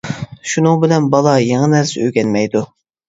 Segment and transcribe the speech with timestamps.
[0.53, 2.65] شۇنىڭ بىلەن بالا يېڭى نەرسە ئۆگەنمەيدۇ.